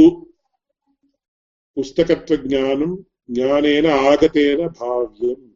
[1.77, 2.97] पुस्तकत्वज्ञानं
[3.35, 5.51] ज्ञानेन आगतेन भाव्यम्।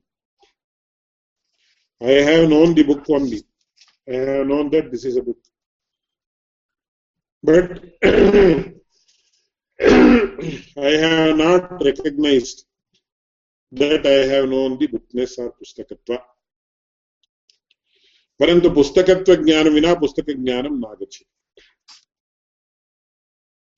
[2.01, 3.43] I have known the book on the
[4.09, 5.43] I have known that this is a book
[7.45, 7.73] but
[10.89, 12.61] I have not recognised
[13.73, 16.19] that I have known the bookness are पुस्तकत्वा
[18.41, 21.25] परन्तु पुस्तकत्वज्ञानं विना पुस्तकज्ञानं नागच्छति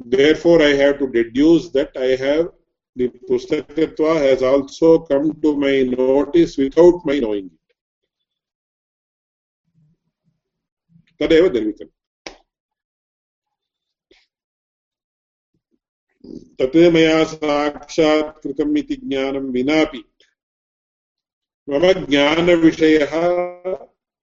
[0.01, 2.49] therefore i have to deduce that i have
[2.97, 7.61] the pustakatva has also come to my notice without my knowing it
[11.21, 11.89] तदेव दर्विकम्
[16.61, 20.03] तत् मया साक्षात् कृतम् इति ज्ञानं विनापि
[21.69, 23.15] मम ज्ञानविषयः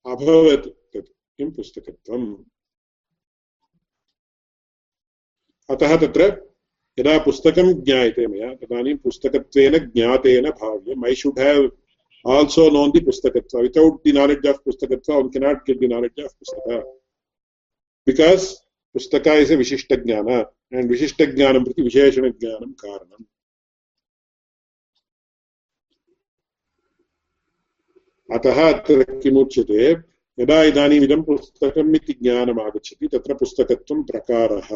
[0.08, 2.36] अभवत् तत् किं पुस्तकत्वम्?
[5.70, 6.22] अतः तत्र
[7.00, 11.70] यदा पुस्तकं ज्ञायते मया, तदानीं पुस्तकत्वेन ज्ञातेन भाव्यम् I should have
[12.28, 13.60] also known the पुस्तकत्व.
[13.60, 17.00] Without the knowledge of पुस्तकत्व I cannot get the knowledge of पुस्तक.
[18.08, 18.54] बिकास्
[18.94, 20.30] पुस्तक इस् ए विशिष्टज्ञान
[20.74, 23.37] एण्ड् विशिष्टज्ञानं प्रति विशेषणज्ञानं कारणम्
[28.34, 29.92] अतः अत्र किमुच्यते?
[30.44, 34.68] यदा इदानीम् इदं पुस्तकम् इति ज्ञानम् आगच्छति तत्र पुस्तकत्वं प्रकारः।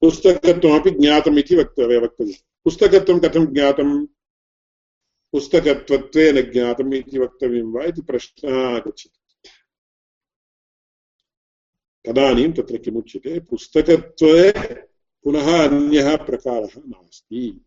[0.00, 4.06] पुस्तकत्वमपि ज्ञातम् इति वक्तव्य वक्तव्यम्। पुस्तकत्वं कथं ज्ञातं
[5.32, 9.48] पुस्तकत्वत्वेन ज्ञातम् इति वक्तव्यं वा इति प्रश्नः आगच्छति।
[12.06, 13.40] तदानीं तत्र किमुच्यते?
[13.40, 14.52] पुस्तकत्वे
[15.24, 17.65] पुनः अन्यः प्रकारः नास्ति।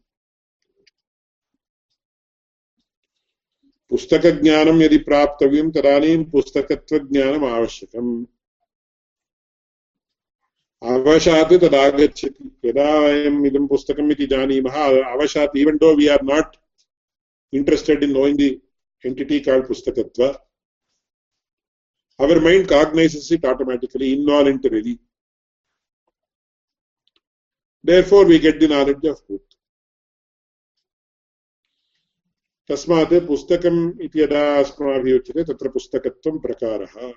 [3.92, 8.12] पुस्तकज्ञानं यदि प्राप्तव्यं तदानीं पुस्तकत्वज्ञानम् आवश्यकम्
[10.82, 14.78] अवशात् तदागच्छति यदा वयम् इदं पुस्तकम् इति जानीमः
[15.14, 16.56] अवशात् even though we are not
[17.54, 18.60] interested in knowing the
[19.04, 20.30] entity called pustakatva
[22.20, 24.96] our mind cognizes it automatically involuntarily
[27.84, 29.48] therefore we get the knowledge of both
[32.70, 37.12] तस्मात् पुस्तकम् इति यदा अस्माभिः उच्यते, तत्र पुस्तकत्वं प्रकारः।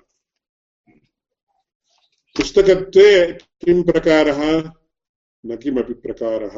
[2.37, 4.71] पुस्तकत्वे किं प्रकारः?
[5.45, 6.55] न किमपि प्रकारः।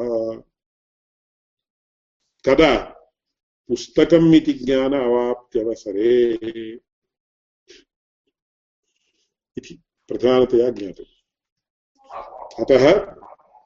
[2.48, 2.84] कदा
[3.68, 6.32] पुस्तकम् इति ज्ञान अवाप्त्यवसरे
[9.56, 11.04] इति प्रधानतया ज्ञातम्।
[12.64, 13.14] अतः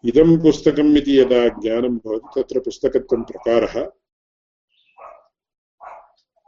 [0.04, 3.99] इदं पुस्तकम् इति यदा ज्ञानं भवति, तत्र पुस्तकत्वं प्रकारः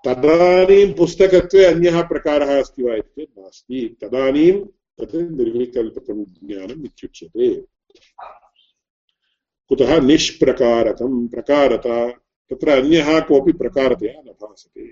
[0.07, 4.53] तदानीं पुस्तकत्वे अन्यः प्रकारः अस्ति वा इति चेत् नास्ति। तदानीं
[4.99, 7.55] तत् निर्विकल्पकं ज्ञानम् इत्युच्यते।
[9.69, 12.11] कुतः निष्प्रकारकं प्रकारता,
[12.51, 14.87] तत्र अन्यः कोऽपि प्रकारतया न भासते।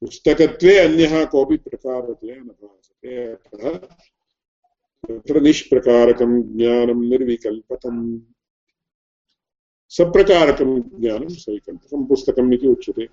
[0.00, 3.74] पुस्तकत्वे अन्यः कोऽपि प्रकारतया न भासते, अतः
[5.08, 8.20] तत्र निष्प्रकारकं ज्ञानं निर्विकल्पकम्
[9.90, 13.06] सप्रकारकं ज्ञानं सविकल्पकं पुस्तकम् इति उच्यते।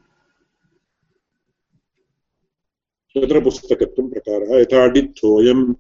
[3.16, 5.74] तत्र पुस्तकत्वं प्रकारः यथा डित्थोऽयं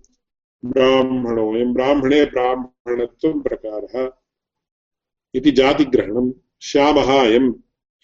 [0.65, 4.11] ब्राह्मणोऽयं ब्राह्मणे ब्राह्मणत्वं प्रकारः
[5.33, 7.53] इति जातिग्रहणं श्यामः अयम्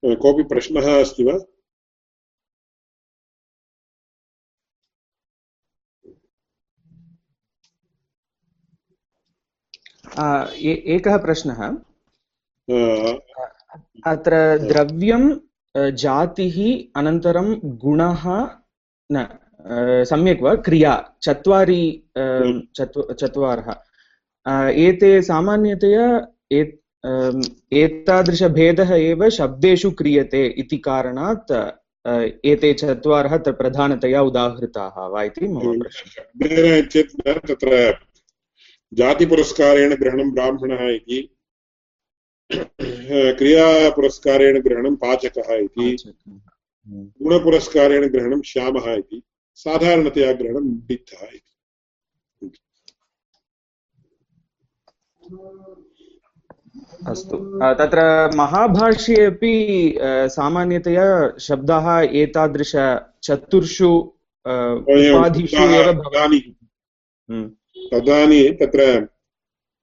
[0.05, 1.33] कोऽपि प्रश्नः अस्ति वा?
[10.95, 11.61] एकः प्रश्नः।
[14.07, 15.23] अत्र द्रव्यं
[15.95, 16.57] जातिः
[16.99, 17.47] अनन्तरं
[17.83, 18.23] गुणः
[19.11, 19.27] न
[20.09, 20.55] सम्यक् वा?
[20.55, 21.83] क्रिया चत्वारि
[22.17, 23.69] चत्वारः।
[24.85, 26.05] एते सामान्यतया
[27.03, 31.51] एतादृशभेदः एव शब्देषु क्रियते इति कारणात्
[32.45, 37.97] एते चत्वारः प्रधानतया उदाहृताः वा इति मम प्रश्नः। चेत् तत्र
[38.93, 41.19] जातिपुरस्कारेण ग्रहणं ब्राह्मणः इति
[43.37, 45.95] क्रियापुरस्कारेण ग्रहणं पाचकः इति
[47.23, 49.21] गुणपुरस्कारेण ग्रहणं श्यामः इति
[49.55, 51.49] साधारणतया ग्रहणं डित्थः इति।
[57.09, 57.37] अस्तु।
[57.79, 58.01] तत्र
[58.35, 59.53] महाभाष्ये अपि
[60.35, 61.05] सामान्यतया
[61.39, 61.87] शब्दाः
[62.21, 62.71] एतादृश
[63.23, 63.89] चतुर्षु
[64.45, 65.89] उपाधिषु एव
[67.29, 67.47] हम्म।
[67.91, 68.81] तदानीं तत्र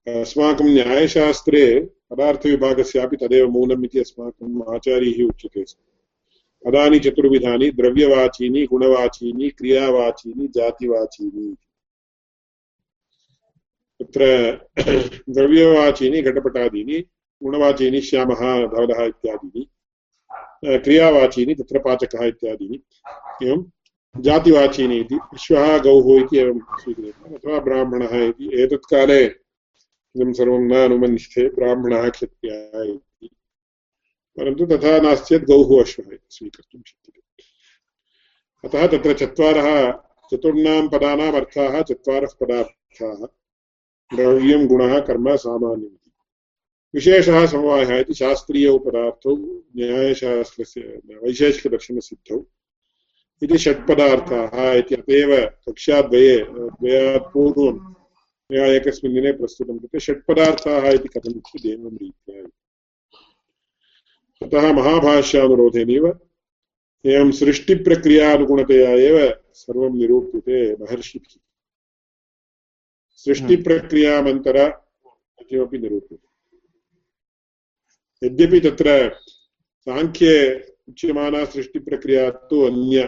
[0.07, 1.65] अस्माकं न्यायशास्त्रे
[2.11, 5.79] पदार्थविभागस्यापि तदेव मूलम् इति अस्माकम् आचार्यैः उच्यते। स्म
[6.65, 11.47] पदानि चतुर्विधानि द्रव्यवाचीनि गुणवाचीनि क्रियावाचीनि जातिवाचीनि
[14.09, 17.05] तत्र द्रव्यवाचीनि, घटपटादीनि,
[17.43, 19.69] गुणवाचीनि, श्यामः, धवलः इत्यादीनि
[20.79, 22.81] क्रियावाचीनि, तत्र पाचकः इत्यादीनि,
[23.49, 23.71] एवं
[24.23, 29.25] जातिवाचीनि इति, विश्वः, गौः इति एवं स्वीक्रियते अथवा ब्राह्मणः इति, एतत्काले
[30.17, 33.31] इदं सर्वं न अनुमन्यते, ब्राह्मणः क्षत्रियः इति।
[34.37, 37.19] परन्तु तथा नास्ति चेत् गौः अश्वः इति स्वीकर्तुं शक्यते।
[38.69, 39.91] अतः तत्र चत्वारः,
[40.33, 43.27] चतुर्णां पदानाम् अर्थाः, चत्वारः पदार्थाः।
[44.15, 45.97] द्रव्यं गुणः कर्म सामान्यम्
[46.95, 49.37] विशेषः समवायः इति शास्त्रीयौ पदार्थौ
[49.77, 50.81] न्यायशास्त्रस्य,
[51.23, 52.39] वैशेषिकदर्शनसिद्धौ।
[53.43, 55.31] इति षट्पदार्थाः इति अतएव
[55.67, 57.77] कक्षाद्वये द्वयात् पूर्वं
[58.51, 62.47] मया एकस्मिन् दिने प्रस्तुतं कृते षट्पदार्थाः इति कथमिति एवं रीत्या
[64.43, 66.07] अतः महाभाष्यानुरोधेनैव
[67.05, 69.17] एवं सृष्टिप्रक्रियानुगुणतया एव
[69.55, 71.48] सर्वं निरूप्यते महर्षिभिः।
[73.25, 74.57] सृष्टिप्रक्रियामन्तर
[75.49, 76.27] किमपि निरूप्यते।
[78.23, 78.89] यद्यपि तत्र
[79.87, 80.35] साङ्ख्ये
[80.89, 83.05] उच्यमाना सृष्टिप्रक्रिया तु अन्य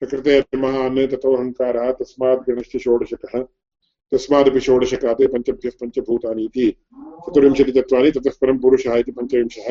[0.00, 3.34] प्रकृतेर्मः अन्य ततोऽहङ्कारः तस्मात् गणश्च षोडशकः
[4.12, 6.66] तस्मादपि षोडशकात् पञ्चभ्यः पञ्चभूतानि इति
[7.26, 9.68] चतुर्विंशतितत्त्वानि ततः परं पुरुषः इति पञ्चविंशः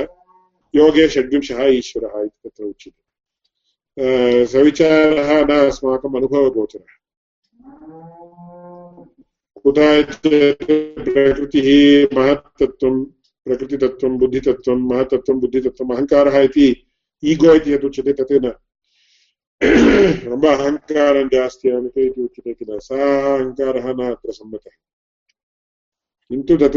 [0.73, 3.01] योगे षड्विंशः ईश्वरः इति तत्र उच्यते।
[4.45, 7.04] सविचारः न अस्माकम् अनुभवगोचरः।
[9.65, 10.63] कुतः चेत्
[11.03, 13.05] प्रकृतिः महत्तत्त्वं,
[13.45, 15.39] प्रकृतितत्त्वं, बुद्धितत्त्वं, महत्तत्त्वं
[16.41, 16.87] इति
[17.23, 18.53] ईगो इति यदुच्यते तत् न
[20.27, 21.69] रम्ब अहङ्कारं जास्ति
[22.09, 22.79] इति उच्यते किल?
[22.79, 24.31] सः अहङ्कारः न अत्र
[26.57, 26.75] तत्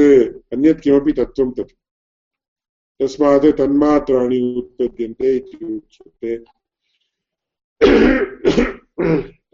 [0.52, 1.72] अन्यत् किमपि तत्।
[3.52, 6.36] तन्मात्राणि उत्पद्यन्ते इति उच्यते।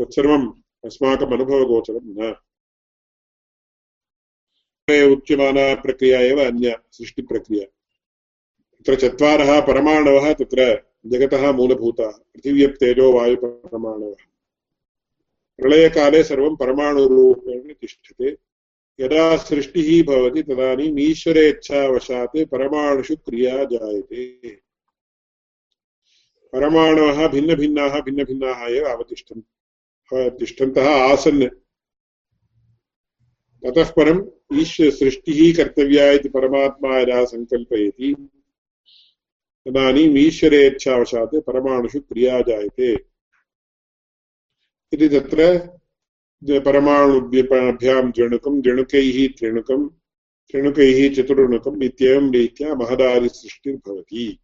[0.01, 0.53] तत्सर्वम्
[0.85, 2.35] अस्माकम् अनुभवगोचरं न।
[4.91, 7.65] उच्यमाना प्रक्रिया एव अन्य सृष्टिप्रक्रिया।
[8.79, 14.15] तत्र चत्वारः परमाणवः, तत्र जगतः मूलभूताः, पृथिव्यप्तेजो वायुपरमाणवः।
[15.59, 18.37] प्रलयकाले सर्वं परमाणुरूपेण तिष्ठते।
[19.01, 24.27] यदा सृष्टिः भवति, तदानीम् ईश्वरेच्छावशात् परमाणुषु क्रिया जायते।
[26.53, 29.43] परमाणवः भिन्नभिन्नाः भिन्नभिन्नाः एव अवतिष्ठन्
[30.15, 31.49] तिष्ठन्तः आसन्।
[33.65, 34.23] ततः परम्
[34.61, 38.15] ईश्वर सृष्टिः कर्तव्या इति परमात्मा यदा सङ्कल्पयति
[39.67, 42.93] तदानीम् ईश्वरेच्छावशात् परमाणुषु क्रिया जायते।
[44.93, 49.89] इति तत्र परमाणुभ्यां द्रणुकं द्रणुकैः त्रिणुकं,
[50.51, 54.39] त्रिणुकैः चतुर्णुकम् इत्येवं रीत्या महदादिसृष्टिर्भवति।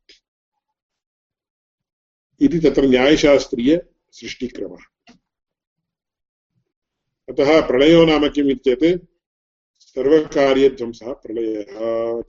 [2.40, 4.82] इति तत्र न्यायशास्त्रीयसृष्टिक्रमः
[7.28, 9.09] अतः प्रलयो नाम किम् इत्येत्?
[9.80, 11.78] सर्वकार्यध्वंसः प्रलयः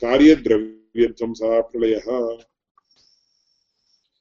[0.03, 2.07] कार्यद्रव्यध्वंसः प्रलयः।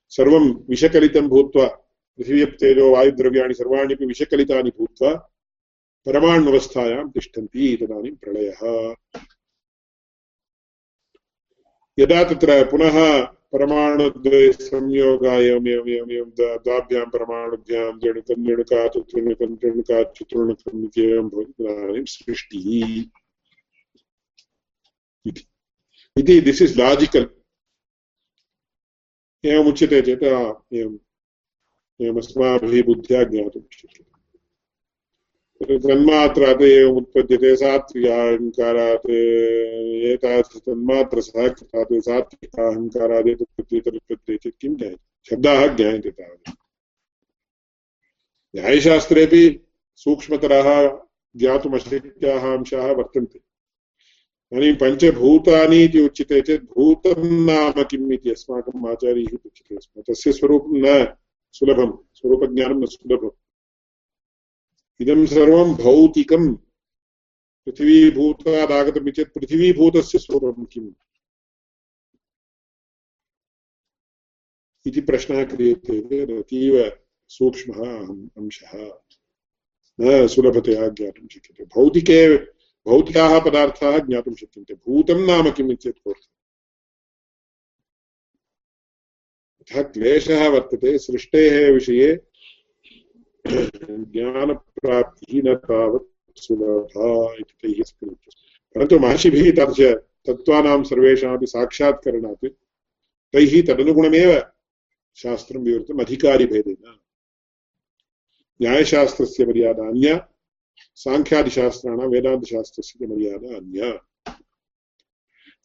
[0.09, 1.67] सर्वं विषकलितं भूत्वा,
[2.19, 5.13] पृथिव्यप्तेजो वायुद्रव्याणि सर्वाण्यपि विषकलितानि भूत्वा
[6.07, 8.95] परमाण्वस्थायां तिष्ठन्ति तदानीं प्रलयः।
[11.99, 22.05] यदा तत्र पुनः परमाणुद्वयसंयोगा एवमेवमेवमेवं द्वाभ्यां परमाणुभ्यां जणुकं जणुकात् त्रिणुकं त्रिणुकात् चतुर्णुकम् इत्येवं भवति तदानीं
[22.05, 23.20] सृष्टिः।
[25.27, 27.27] इति दिस् इस् लाजिकल्
[29.45, 30.99] एवमुच्यते चेत् एवम्।
[32.03, 39.11] एवमस्माभिः बुद्ध्या ज्ञातुं शक्यते तन्मात्रात् एवम् उत्पद्यते सात्विकाहङ्कारात्
[40.13, 45.31] एतादृशतन्मात्रसः कृतात् सात्विकाहङ्कारात् एतत्पद्येतदुत्पद्यते चेत् किं ज्ञायते?
[45.31, 46.51] शब्दाः ज्ञायन्ते तावत्।
[48.57, 49.61] न्यायशास्त्रेपि
[49.97, 50.99] सूक्ष्मतराः
[51.37, 53.50] ज्ञातुमशक्याः अंशाः वर्तन्ते।
[54.53, 60.73] इदानीं पञ्चभूतानि इति उच्यते चेत् भूतं नाम किम् इति अस्माकम् आचार्यैः उच्यते स्म। तस्य स्वरूपं
[60.73, 61.17] न
[61.53, 63.31] सुलभं, स्वरूपज्ञानं न सुलभम्।
[65.01, 66.55] इदं सर्वं भौतिकं
[67.67, 70.93] पृथिवीभूतादागतमिति चेत् पृथिवीभूतस्य स्वरूपं किम्?
[74.87, 76.99] इति प्रश्नः क्रियते अतीव
[77.29, 77.99] सूक्ष्मः
[78.37, 78.99] अंशः।
[80.01, 82.37] न सुलभतया ज्ञातुं शक्यते। भौतिके
[82.91, 86.27] भौतिकाः पदार्थाः ज्ञातुं शक्यन्ते। भूतं नाम किम् इत्येतत्
[89.61, 92.21] अतः क्लेशः वर्तते, सृष्टेः विषये
[93.47, 98.31] ज्ञानप्राप्तिः न तावत् सुलभा इति तैः स्फुरति
[98.75, 99.81] परन्तु महर्षिभिः तादृश
[100.27, 102.47] तत्त्वानां सर्वेषामपि साक्षात्करणात्
[103.35, 104.31] तैः तदनुगुणमेव
[105.17, 106.99] शास्त्रं विवृतम्, अधिकारिभेदेन।
[108.61, 110.17] न्यायशास्त्रस्य मर्यादा अन्या
[110.99, 113.91] साङ्ख्यादिशास्त्राणां वेदान्तशास्त्रस्य मर्यादा अन्या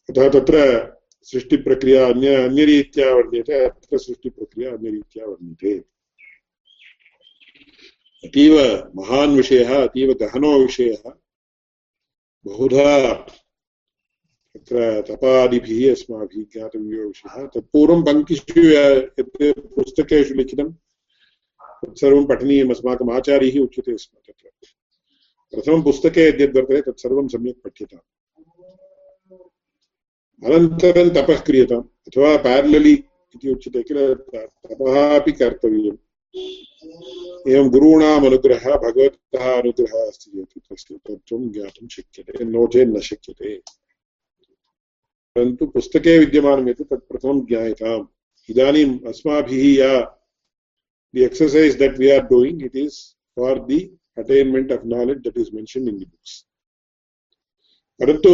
[0.08, 0.56] अतः तत्र
[1.28, 5.72] सृष्टिप्रक्रिया अन्य अन्यरीत्या वर्ण्यते अत्र सृष्टिप्रक्रिया अन्यरीत्या वर्ण्यते
[8.24, 8.54] अतीव
[8.96, 11.10] महान् विषयः अतीव गहनो विषयः
[12.46, 12.92] बहुधा
[14.54, 19.20] तत्र तपादिभिः अस्माभिः ज्ञातव्यो विषयः तत्पूर्वं पङ्क्तिषु यत्
[19.76, 20.72] पुस्तकेषु लिखितं
[21.82, 24.75] तत्सर्वं पठनीयम् अस्माकम् आचार्यैः उच्यते स्म तत्र
[25.56, 28.00] प्रथमं पुस्तके यद्यद्वर्तते तत्सर्वं सम्यक् पठ्यताम्।
[30.44, 32.92] अनन्तरं तपः क्रियताम्, अथवा पेरललि
[33.34, 35.96] इति उच्यते किल, तपः अपि कर्तव्यम्।
[37.48, 43.58] एवं गुरूणाम् अनुग्रहः भगवतः अनुग्रहः अस्ति चेत् तस्य तत्त्वं ज्ञातुं शक्यते नो चेत् न शक्यते।
[45.36, 48.06] परन्तु पुस्तके विद्यमानं यत् तत् प्रथमं ज्ञायताम्।
[48.50, 50.18] इदानीम् अस्माभिः या,
[51.16, 52.92] the exercise that we are doing, it is
[53.38, 53.80] for the
[54.16, 56.44] attainment of knowledge that is mentioned in the books.
[58.00, 58.30] परन्तु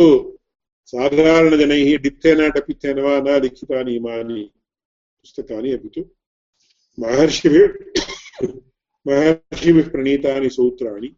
[0.93, 4.43] साधारणजनैः डिप्तेन टपित्तेन वा न लिखितानि इमानि
[5.25, 6.03] पुस्तकानि अपि तु
[6.99, 7.67] महर्षिभिः
[9.07, 11.09] महर्षिभिः प्रणीतानि सूत्राणि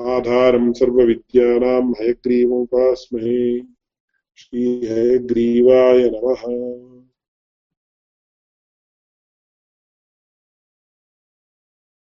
[0.00, 3.60] आधारं सर्वविद्यानां हयग्रीवमुपास्महे।
[4.36, 6.42] श्रीहयग्रीवाय नमः।